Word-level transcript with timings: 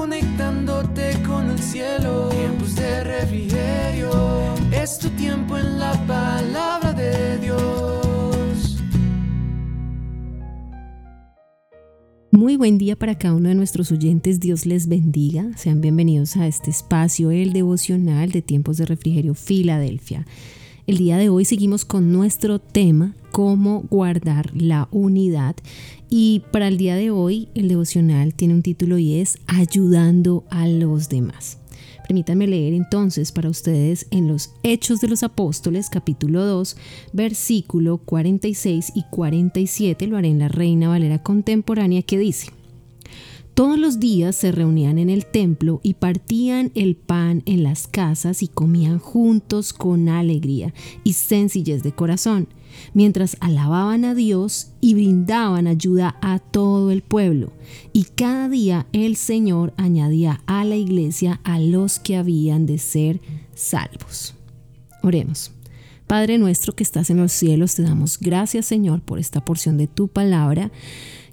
conectándote 0.00 1.22
con 1.26 1.50
el 1.50 1.58
cielo. 1.58 2.30
Tiempos 2.30 2.74
de 2.74 3.04
refrigerio, 3.04 4.10
es 4.72 4.98
tu 4.98 5.10
tiempo 5.10 5.58
en 5.58 5.78
la 5.78 5.92
palabra 6.06 6.94
de 6.94 7.36
Dios. 7.36 8.82
Muy 12.30 12.56
buen 12.56 12.78
día 12.78 12.96
para 12.96 13.18
cada 13.18 13.34
uno 13.34 13.50
de 13.50 13.54
nuestros 13.54 13.92
oyentes, 13.92 14.40
Dios 14.40 14.64
les 14.64 14.88
bendiga. 14.88 15.50
Sean 15.58 15.82
bienvenidos 15.82 16.38
a 16.38 16.46
este 16.46 16.70
espacio, 16.70 17.30
el 17.30 17.52
devocional 17.52 18.32
de 18.32 18.40
tiempos 18.40 18.78
de 18.78 18.86
refrigerio 18.86 19.34
Filadelfia. 19.34 20.26
El 20.86 20.96
día 20.96 21.18
de 21.18 21.28
hoy 21.28 21.44
seguimos 21.44 21.84
con 21.84 22.10
nuestro 22.10 22.58
tema, 22.58 23.14
cómo 23.30 23.84
guardar 23.90 24.50
la 24.54 24.88
unidad. 24.90 25.56
Y 26.08 26.42
para 26.50 26.68
el 26.68 26.76
día 26.76 26.96
de 26.96 27.10
hoy 27.10 27.48
el 27.54 27.68
devocional 27.68 28.34
tiene 28.34 28.54
un 28.54 28.62
título 28.62 28.98
y 28.98 29.16
es 29.16 29.38
Ayudando 29.46 30.44
a 30.50 30.66
los 30.66 31.08
demás. 31.08 31.58
Permítanme 32.10 32.48
leer 32.48 32.74
entonces 32.74 33.30
para 33.30 33.48
ustedes 33.48 34.08
en 34.10 34.26
los 34.26 34.52
Hechos 34.64 35.00
de 35.00 35.06
los 35.06 35.22
Apóstoles 35.22 35.88
capítulo 35.88 36.44
2 36.44 36.76
versículo 37.12 37.98
46 37.98 38.92
y 38.96 39.04
47, 39.10 40.08
lo 40.08 40.16
haré 40.16 40.28
en 40.28 40.40
la 40.40 40.48
Reina 40.48 40.88
Valera 40.88 41.22
Contemporánea 41.22 42.02
que 42.02 42.18
dice, 42.18 42.50
todos 43.60 43.78
los 43.78 44.00
días 44.00 44.36
se 44.36 44.52
reunían 44.52 44.98
en 44.98 45.10
el 45.10 45.26
templo 45.26 45.80
y 45.82 45.92
partían 45.92 46.72
el 46.74 46.96
pan 46.96 47.42
en 47.44 47.62
las 47.62 47.88
casas 47.88 48.42
y 48.42 48.48
comían 48.48 48.98
juntos 48.98 49.74
con 49.74 50.08
alegría 50.08 50.72
y 51.04 51.12
sencillez 51.12 51.82
de 51.82 51.92
corazón, 51.92 52.48
mientras 52.94 53.36
alababan 53.40 54.06
a 54.06 54.14
Dios 54.14 54.70
y 54.80 54.94
brindaban 54.94 55.66
ayuda 55.66 56.16
a 56.22 56.38
todo 56.38 56.90
el 56.90 57.02
pueblo. 57.02 57.52
Y 57.92 58.04
cada 58.04 58.48
día 58.48 58.86
el 58.94 59.14
Señor 59.16 59.74
añadía 59.76 60.40
a 60.46 60.64
la 60.64 60.76
iglesia 60.76 61.42
a 61.44 61.60
los 61.60 61.98
que 61.98 62.16
habían 62.16 62.64
de 62.64 62.78
ser 62.78 63.20
salvos. 63.52 64.36
Oremos. 65.02 65.59
Padre 66.10 66.38
nuestro 66.38 66.72
que 66.72 66.82
estás 66.82 67.08
en 67.10 67.18
los 67.18 67.30
cielos, 67.30 67.76
te 67.76 67.84
damos 67.84 68.18
gracias 68.18 68.66
Señor 68.66 69.00
por 69.00 69.20
esta 69.20 69.44
porción 69.44 69.78
de 69.78 69.86
tu 69.86 70.08
palabra. 70.08 70.72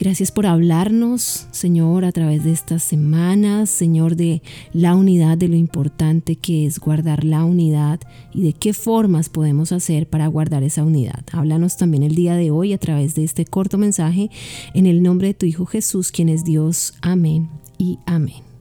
Gracias 0.00 0.32
por 0.32 0.46
hablarnos, 0.46 1.46
Señor, 1.52 2.04
a 2.04 2.10
través 2.10 2.42
de 2.42 2.50
estas 2.50 2.82
semanas, 2.82 3.70
Señor, 3.70 4.16
de 4.16 4.42
la 4.72 4.96
unidad, 4.96 5.38
de 5.38 5.46
lo 5.46 5.54
importante 5.54 6.34
que 6.34 6.66
es 6.66 6.80
guardar 6.80 7.22
la 7.22 7.44
unidad 7.44 8.00
y 8.32 8.42
de 8.42 8.52
qué 8.52 8.74
formas 8.74 9.28
podemos 9.28 9.70
hacer 9.70 10.08
para 10.08 10.26
guardar 10.26 10.64
esa 10.64 10.82
unidad. 10.82 11.22
Háblanos 11.30 11.76
también 11.76 12.02
el 12.02 12.16
día 12.16 12.34
de 12.34 12.50
hoy 12.50 12.72
a 12.72 12.78
través 12.78 13.14
de 13.14 13.22
este 13.22 13.44
corto 13.44 13.78
mensaje 13.78 14.28
en 14.74 14.86
el 14.86 15.04
nombre 15.04 15.28
de 15.28 15.34
tu 15.34 15.46
Hijo 15.46 15.66
Jesús, 15.66 16.10
quien 16.10 16.28
es 16.28 16.42
Dios. 16.42 16.94
Amén 17.00 17.48
y 17.78 18.00
amén. 18.06 18.53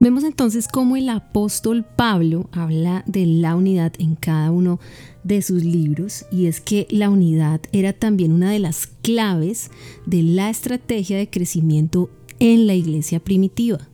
Vemos 0.00 0.22
entonces 0.22 0.68
cómo 0.68 0.96
el 0.96 1.08
apóstol 1.08 1.84
Pablo 1.84 2.48
habla 2.52 3.02
de 3.06 3.26
la 3.26 3.56
unidad 3.56 3.92
en 3.98 4.14
cada 4.14 4.52
uno 4.52 4.78
de 5.24 5.42
sus 5.42 5.64
libros 5.64 6.24
y 6.30 6.46
es 6.46 6.60
que 6.60 6.86
la 6.88 7.10
unidad 7.10 7.60
era 7.72 7.92
también 7.92 8.32
una 8.32 8.52
de 8.52 8.60
las 8.60 8.86
claves 8.86 9.72
de 10.06 10.22
la 10.22 10.50
estrategia 10.50 11.18
de 11.18 11.28
crecimiento 11.28 12.10
en 12.38 12.68
la 12.68 12.74
iglesia 12.74 13.18
primitiva. 13.18 13.88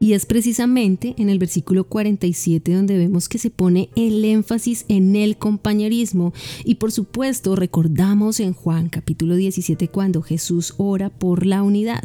Y 0.00 0.12
es 0.12 0.24
precisamente 0.26 1.16
en 1.18 1.28
el 1.28 1.40
versículo 1.40 1.82
47 1.82 2.72
donde 2.72 2.96
vemos 2.96 3.28
que 3.28 3.38
se 3.38 3.50
pone 3.50 3.90
el 3.96 4.24
énfasis 4.24 4.84
en 4.86 5.16
el 5.16 5.36
compañerismo. 5.36 6.32
Y 6.64 6.76
por 6.76 6.92
supuesto 6.92 7.56
recordamos 7.56 8.38
en 8.38 8.52
Juan 8.52 8.88
capítulo 8.88 9.34
17 9.34 9.88
cuando 9.88 10.22
Jesús 10.22 10.74
ora 10.76 11.10
por 11.10 11.44
la 11.44 11.64
unidad. 11.64 12.04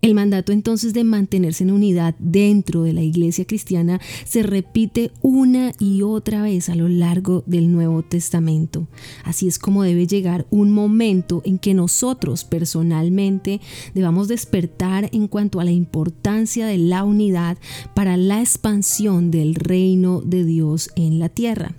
El 0.00 0.14
mandato 0.14 0.52
entonces 0.52 0.94
de 0.94 1.02
mantenerse 1.02 1.64
en 1.64 1.72
unidad 1.72 2.14
dentro 2.20 2.84
de 2.84 2.92
la 2.92 3.02
iglesia 3.02 3.44
cristiana 3.44 4.00
se 4.24 4.44
repite 4.44 5.10
una 5.22 5.72
y 5.80 6.02
otra 6.02 6.40
vez 6.42 6.68
a 6.68 6.76
lo 6.76 6.88
largo 6.88 7.42
del 7.46 7.72
Nuevo 7.72 8.04
Testamento. 8.04 8.86
Así 9.24 9.48
es 9.48 9.58
como 9.58 9.82
debe 9.82 10.06
llegar 10.06 10.46
un 10.50 10.70
momento 10.70 11.42
en 11.44 11.58
que 11.58 11.74
nosotros 11.74 12.44
personalmente 12.44 13.60
debamos 13.92 14.28
despertar 14.28 15.10
en 15.12 15.26
cuanto 15.26 15.58
a 15.58 15.64
la 15.64 15.72
importancia 15.72 16.68
de 16.68 16.78
la 16.78 17.02
unidad 17.02 17.58
para 17.94 18.16
la 18.16 18.40
expansión 18.40 19.32
del 19.32 19.56
reino 19.56 20.20
de 20.20 20.44
Dios 20.44 20.90
en 20.94 21.18
la 21.18 21.28
tierra. 21.28 21.74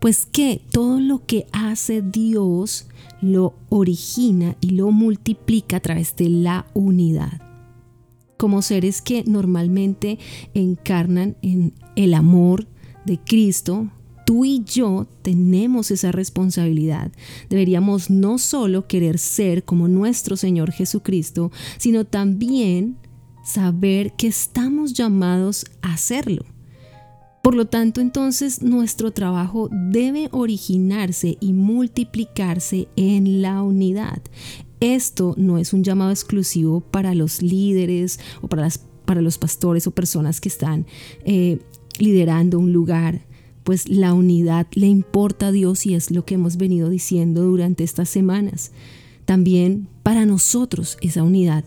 Pues 0.00 0.26
que 0.26 0.62
todo 0.72 0.98
lo 0.98 1.24
que 1.26 1.46
hace 1.52 2.02
Dios 2.02 2.88
lo 3.20 3.54
origina 3.68 4.56
y 4.60 4.70
lo 4.70 4.90
multiplica 4.90 5.76
a 5.76 5.80
través 5.80 6.16
de 6.16 6.28
la 6.28 6.66
unidad 6.74 7.51
como 8.42 8.60
seres 8.60 9.02
que 9.02 9.22
normalmente 9.22 10.18
encarnan 10.52 11.36
en 11.42 11.74
el 11.94 12.12
amor 12.12 12.66
de 13.06 13.20
Cristo, 13.20 13.88
tú 14.26 14.44
y 14.44 14.64
yo 14.64 15.06
tenemos 15.22 15.92
esa 15.92 16.10
responsabilidad. 16.10 17.12
Deberíamos 17.48 18.10
no 18.10 18.38
solo 18.38 18.88
querer 18.88 19.20
ser 19.20 19.62
como 19.62 19.86
nuestro 19.86 20.36
Señor 20.36 20.72
Jesucristo, 20.72 21.52
sino 21.78 22.04
también 22.04 22.96
saber 23.44 24.14
que 24.14 24.26
estamos 24.26 24.92
llamados 24.92 25.64
a 25.80 25.92
hacerlo. 25.94 26.44
Por 27.44 27.54
lo 27.54 27.66
tanto, 27.66 28.00
entonces 28.00 28.60
nuestro 28.60 29.12
trabajo 29.12 29.68
debe 29.70 30.30
originarse 30.32 31.38
y 31.38 31.52
multiplicarse 31.52 32.88
en 32.96 33.40
la 33.40 33.62
unidad. 33.62 34.20
Esto 34.82 35.36
no 35.38 35.58
es 35.58 35.72
un 35.72 35.84
llamado 35.84 36.10
exclusivo 36.10 36.80
para 36.80 37.14
los 37.14 37.40
líderes 37.40 38.18
o 38.40 38.48
para, 38.48 38.62
las, 38.62 38.78
para 39.04 39.22
los 39.22 39.38
pastores 39.38 39.86
o 39.86 39.92
personas 39.92 40.40
que 40.40 40.48
están 40.48 40.86
eh, 41.24 41.60
liderando 42.00 42.58
un 42.58 42.72
lugar, 42.72 43.24
pues 43.62 43.88
la 43.88 44.12
unidad 44.12 44.66
le 44.72 44.88
importa 44.88 45.46
a 45.46 45.52
Dios 45.52 45.86
y 45.86 45.94
es 45.94 46.10
lo 46.10 46.24
que 46.24 46.34
hemos 46.34 46.56
venido 46.56 46.90
diciendo 46.90 47.42
durante 47.44 47.84
estas 47.84 48.08
semanas. 48.08 48.72
También 49.24 49.86
para 50.02 50.26
nosotros 50.26 50.98
esa 51.00 51.22
unidad 51.22 51.64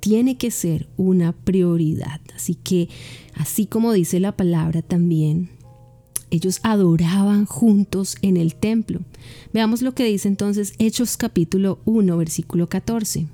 tiene 0.00 0.36
que 0.36 0.50
ser 0.50 0.86
una 0.98 1.32
prioridad. 1.32 2.20
Así 2.36 2.56
que, 2.56 2.90
así 3.36 3.64
como 3.64 3.90
dice 3.94 4.20
la 4.20 4.36
palabra 4.36 4.82
también, 4.82 5.48
ellos 6.30 6.60
adoraban 6.62 7.44
juntos 7.44 8.16
en 8.22 8.36
el 8.36 8.54
templo. 8.54 9.00
Veamos 9.52 9.82
lo 9.82 9.94
que 9.94 10.04
dice 10.04 10.28
entonces 10.28 10.74
Hechos 10.78 11.16
capítulo 11.16 11.80
1, 11.84 12.16
versículo 12.16 12.68
14. 12.68 13.28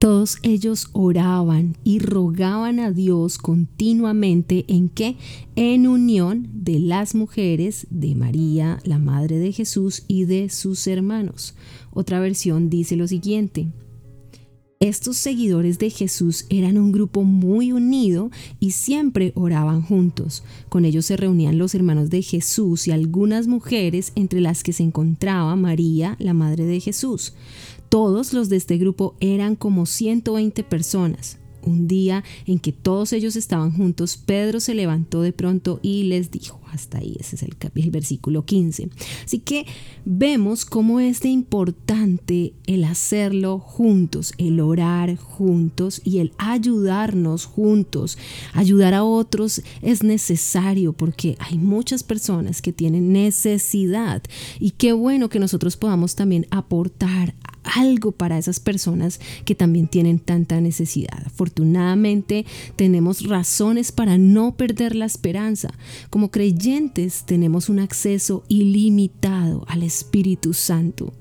Todos 0.00 0.38
ellos 0.42 0.88
oraban 0.94 1.76
y 1.84 1.98
rogaban 1.98 2.80
a 2.80 2.90
Dios 2.90 3.36
continuamente 3.36 4.64
en 4.66 4.88
que, 4.88 5.18
en 5.56 5.86
unión 5.86 6.48
de 6.54 6.78
las 6.78 7.14
mujeres, 7.14 7.86
de 7.90 8.14
María, 8.14 8.78
la 8.84 8.98
Madre 8.98 9.38
de 9.38 9.52
Jesús 9.52 10.04
y 10.08 10.24
de 10.24 10.48
sus 10.48 10.86
hermanos. 10.86 11.54
Otra 11.90 12.18
versión 12.18 12.70
dice 12.70 12.96
lo 12.96 13.06
siguiente, 13.08 13.66
estos 14.82 15.18
seguidores 15.18 15.78
de 15.78 15.90
Jesús 15.90 16.46
eran 16.48 16.78
un 16.78 16.90
grupo 16.90 17.22
muy 17.22 17.70
unido 17.70 18.30
y 18.60 18.70
siempre 18.70 19.32
oraban 19.34 19.82
juntos. 19.82 20.42
Con 20.70 20.86
ellos 20.86 21.04
se 21.04 21.18
reunían 21.18 21.58
los 21.58 21.74
hermanos 21.74 22.08
de 22.08 22.22
Jesús 22.22 22.88
y 22.88 22.90
algunas 22.90 23.46
mujeres 23.46 24.12
entre 24.14 24.40
las 24.40 24.62
que 24.62 24.72
se 24.72 24.82
encontraba 24.82 25.54
María, 25.54 26.16
la 26.18 26.32
madre 26.32 26.64
de 26.64 26.80
Jesús. 26.80 27.34
Todos 27.90 28.32
los 28.32 28.48
de 28.48 28.56
este 28.56 28.78
grupo 28.78 29.16
eran 29.20 29.54
como 29.54 29.84
120 29.84 30.64
personas. 30.64 31.39
Un 31.64 31.88
día 31.88 32.24
en 32.46 32.58
que 32.58 32.72
todos 32.72 33.12
ellos 33.12 33.36
estaban 33.36 33.72
juntos, 33.72 34.16
Pedro 34.16 34.60
se 34.60 34.74
levantó 34.74 35.22
de 35.22 35.32
pronto 35.32 35.80
y 35.82 36.04
les 36.04 36.30
dijo, 36.30 36.60
hasta 36.72 36.98
ahí, 36.98 37.16
ese 37.18 37.36
es 37.36 37.42
el, 37.42 37.56
el, 37.74 37.90
versículo 37.90 38.44
15. 38.44 38.90
Así 39.24 39.38
que 39.40 39.66
vemos 40.04 40.64
cómo 40.64 41.00
es 41.00 41.20
de 41.20 41.28
importante 41.28 42.54
el 42.66 42.84
hacerlo 42.84 43.58
juntos, 43.58 44.32
el 44.38 44.60
orar 44.60 45.16
juntos 45.16 46.00
y 46.04 46.18
el 46.18 46.32
ayudarnos 46.38 47.44
juntos. 47.44 48.18
Ayudar 48.52 48.94
a 48.94 49.04
otros 49.04 49.62
es 49.82 50.02
necesario 50.02 50.92
porque 50.92 51.36
hay 51.40 51.58
muchas 51.58 52.02
personas 52.02 52.62
que 52.62 52.72
tienen 52.72 53.12
necesidad 53.12 54.22
y 54.58 54.72
qué 54.72 54.92
bueno 54.92 55.28
que 55.28 55.38
nosotros 55.38 55.76
podamos 55.76 56.14
también 56.14 56.46
aportar 56.50 57.34
algo 57.64 58.12
para 58.12 58.38
esas 58.38 58.60
personas 58.60 59.20
que 59.44 59.54
también 59.54 59.88
tienen 59.88 60.18
tanta 60.18 60.60
necesidad. 60.60 61.22
Afortunadamente 61.26 62.46
tenemos 62.76 63.26
razones 63.26 63.92
para 63.92 64.18
no 64.18 64.56
perder 64.56 64.94
la 64.94 65.06
esperanza. 65.06 65.72
Como 66.10 66.30
creyentes 66.30 67.24
tenemos 67.24 67.68
un 67.68 67.80
acceso 67.80 68.44
ilimitado 68.48 69.64
al 69.68 69.82
Espíritu 69.82 70.54
Santo. 70.54 71.12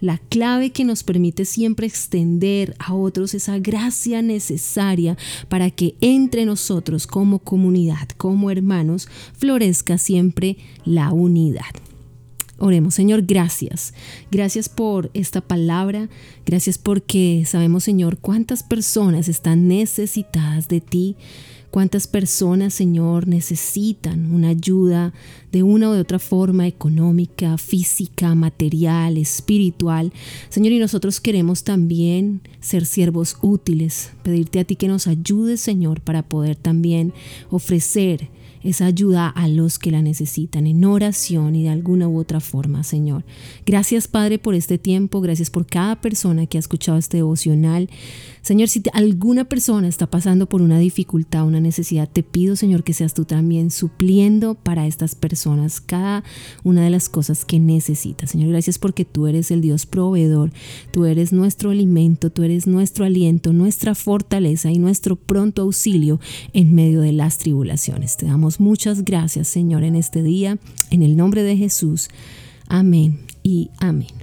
La 0.00 0.18
clave 0.18 0.70
que 0.70 0.84
nos 0.84 1.04
permite 1.04 1.44
siempre 1.44 1.86
extender 1.86 2.74
a 2.80 2.92
otros 2.92 3.34
esa 3.34 3.60
gracia 3.60 4.20
necesaria 4.20 5.16
para 5.48 5.70
que 5.70 5.94
entre 6.00 6.44
nosotros 6.44 7.06
como 7.06 7.38
comunidad, 7.38 8.08
como 8.16 8.50
hermanos, 8.50 9.08
florezca 9.32 9.98
siempre 9.98 10.56
la 10.84 11.12
unidad. 11.12 11.70
Oremos, 12.64 12.94
Señor, 12.94 13.22
gracias. 13.22 13.92
Gracias 14.30 14.68
por 14.68 15.10
esta 15.14 15.40
palabra. 15.40 16.08
Gracias 16.46 16.78
porque 16.78 17.42
sabemos, 17.44 17.82
Señor, 17.82 18.18
cuántas 18.18 18.62
personas 18.62 19.28
están 19.28 19.66
necesitadas 19.66 20.68
de 20.68 20.80
ti. 20.80 21.16
Cuántas 21.72 22.06
personas, 22.06 22.72
Señor, 22.72 23.26
necesitan 23.26 24.32
una 24.32 24.50
ayuda 24.50 25.12
de 25.50 25.64
una 25.64 25.90
o 25.90 25.92
de 25.92 26.02
otra 26.02 26.20
forma, 26.20 26.68
económica, 26.68 27.58
física, 27.58 28.32
material, 28.36 29.16
espiritual. 29.16 30.12
Señor, 30.48 30.70
y 30.70 30.78
nosotros 30.78 31.20
queremos 31.20 31.64
también 31.64 32.42
ser 32.60 32.86
siervos 32.86 33.38
útiles, 33.42 34.12
pedirte 34.22 34.60
a 34.60 34.64
ti 34.64 34.76
que 34.76 34.86
nos 34.86 35.08
ayudes, 35.08 35.60
Señor, 35.60 36.00
para 36.00 36.22
poder 36.22 36.54
también 36.54 37.12
ofrecer 37.50 38.28
esa 38.64 38.86
ayuda 38.86 39.28
a 39.28 39.48
los 39.48 39.78
que 39.78 39.90
la 39.90 40.02
necesitan 40.02 40.66
en 40.66 40.84
oración 40.84 41.54
y 41.54 41.64
de 41.64 41.70
alguna 41.70 42.08
u 42.08 42.18
otra 42.18 42.40
forma, 42.40 42.84
Señor. 42.84 43.24
Gracias, 43.66 44.08
Padre, 44.08 44.38
por 44.38 44.54
este 44.54 44.78
tiempo. 44.78 45.20
Gracias 45.20 45.50
por 45.50 45.66
cada 45.66 46.00
persona 46.00 46.46
que 46.46 46.58
ha 46.58 46.60
escuchado 46.60 46.98
este 46.98 47.18
devocional. 47.18 47.88
Señor, 48.42 48.68
si 48.68 48.82
alguna 48.92 49.44
persona 49.44 49.86
está 49.86 50.08
pasando 50.08 50.48
por 50.48 50.62
una 50.62 50.80
dificultad, 50.80 51.46
una 51.46 51.60
necesidad, 51.60 52.08
te 52.12 52.24
pido, 52.24 52.56
Señor, 52.56 52.82
que 52.82 52.92
seas 52.92 53.14
tú 53.14 53.24
también 53.24 53.70
supliendo 53.70 54.54
para 54.54 54.88
estas 54.88 55.14
personas 55.14 55.80
cada 55.80 56.24
una 56.64 56.82
de 56.82 56.90
las 56.90 57.08
cosas 57.08 57.44
que 57.44 57.60
necesitas. 57.60 58.30
Señor, 58.30 58.48
gracias 58.48 58.78
porque 58.80 59.04
tú 59.04 59.28
eres 59.28 59.52
el 59.52 59.60
Dios 59.60 59.86
proveedor, 59.86 60.50
tú 60.90 61.04
eres 61.04 61.32
nuestro 61.32 61.70
alimento, 61.70 62.30
tú 62.30 62.42
eres 62.42 62.66
nuestro 62.66 63.04
aliento, 63.04 63.52
nuestra 63.52 63.94
fortaleza 63.94 64.72
y 64.72 64.78
nuestro 64.78 65.14
pronto 65.14 65.62
auxilio 65.62 66.18
en 66.52 66.74
medio 66.74 67.00
de 67.00 67.12
las 67.12 67.38
tribulaciones. 67.38 68.16
Te 68.16 68.26
damos 68.26 68.51
muchas 68.60 69.04
gracias, 69.04 69.48
Señor, 69.48 69.84
en 69.84 69.96
este 69.96 70.22
día, 70.22 70.58
en 70.90 71.02
el 71.02 71.16
nombre 71.16 71.42
de 71.42 71.56
Jesús. 71.56 72.08
Amén 72.68 73.20
y 73.42 73.70
amén. 73.78 74.22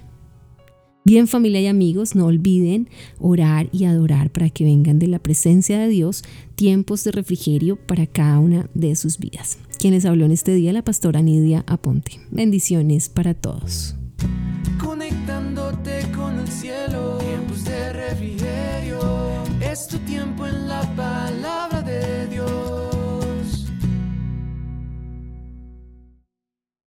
Bien 1.05 1.27
familia 1.27 1.61
y 1.61 1.67
amigos, 1.67 2.13
no 2.13 2.25
olviden 2.25 2.87
orar 3.19 3.67
y 3.71 3.85
adorar 3.85 4.31
para 4.31 4.49
que 4.49 4.63
vengan 4.63 4.99
de 4.99 5.07
la 5.07 5.17
presencia 5.17 5.79
de 5.79 5.87
Dios 5.87 6.23
tiempos 6.55 7.03
de 7.03 7.11
refrigerio 7.11 7.77
para 7.77 8.05
cada 8.05 8.37
una 8.39 8.69
de 8.75 8.95
sus 8.95 9.17
vidas. 9.17 9.57
Quienes 9.79 10.05
habló 10.05 10.25
en 10.25 10.31
este 10.31 10.53
día, 10.53 10.71
la 10.71 10.83
pastora 10.83 11.21
Nidia 11.21 11.63
Aponte. 11.67 12.19
Bendiciones 12.29 13.09
para 13.09 13.33
todos. 13.33 13.95
Conectándote 14.77 16.11
con 16.15 16.37
el 16.37 16.47
cielo, 16.47 17.17
tiempos 17.17 17.63
de 17.63 17.93
refrigerio, 17.93 18.99
es 19.61 19.87
tu 19.87 19.97
tiempo 19.99 20.45
en 20.45 20.67
la 20.67 20.68